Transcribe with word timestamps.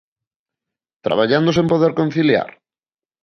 ¿Traballando 1.05 1.49
sen 1.53 1.67
poder 1.73 1.91
conciliar? 2.01 2.49